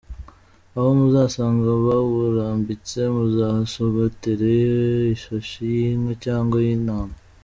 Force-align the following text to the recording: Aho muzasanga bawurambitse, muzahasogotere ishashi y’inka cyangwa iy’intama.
Aho 0.75 0.89
muzasanga 0.97 1.69
bawurambitse, 1.85 2.99
muzahasogotere 3.15 4.51
ishashi 5.15 5.59
y’inka 5.75 6.13
cyangwa 6.25 6.57
iy’intama. 6.63 7.15